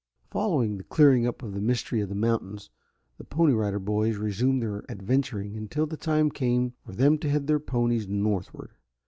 [0.31, 2.71] Following the clearing up of the mystery of the mountains,
[3.19, 7.45] the Pony Rider Boys resumed their adventuring until the time came for them to head
[7.45, 8.71] their ponies northward.